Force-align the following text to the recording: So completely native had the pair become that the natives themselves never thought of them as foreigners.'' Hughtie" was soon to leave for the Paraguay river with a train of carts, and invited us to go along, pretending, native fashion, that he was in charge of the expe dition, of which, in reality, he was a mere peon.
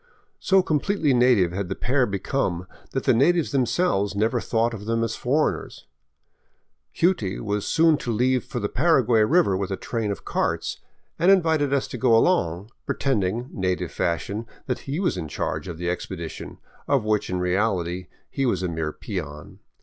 So 0.39 0.63
completely 0.63 1.13
native 1.13 1.51
had 1.51 1.69
the 1.69 1.75
pair 1.75 2.07
become 2.07 2.65
that 2.89 3.03
the 3.03 3.13
natives 3.13 3.51
themselves 3.51 4.15
never 4.15 4.41
thought 4.41 4.73
of 4.73 4.85
them 4.85 5.03
as 5.03 5.15
foreigners.'' 5.15 5.85
Hughtie" 6.99 7.39
was 7.49 7.67
soon 7.67 7.97
to 7.97 8.11
leave 8.11 8.43
for 8.43 8.59
the 8.59 8.67
Paraguay 8.67 9.21
river 9.21 9.55
with 9.55 9.69
a 9.69 9.77
train 9.77 10.09
of 10.09 10.25
carts, 10.25 10.79
and 11.19 11.29
invited 11.29 11.71
us 11.71 11.87
to 11.89 11.99
go 11.99 12.17
along, 12.17 12.71
pretending, 12.87 13.47
native 13.53 13.91
fashion, 13.91 14.47
that 14.65 14.79
he 14.89 14.99
was 14.99 15.17
in 15.17 15.27
charge 15.27 15.67
of 15.67 15.77
the 15.77 15.85
expe 15.85 16.17
dition, 16.19 16.57
of 16.87 17.05
which, 17.05 17.29
in 17.29 17.39
reality, 17.39 18.07
he 18.31 18.43
was 18.47 18.63
a 18.63 18.67
mere 18.67 18.91
peon. 18.91 19.59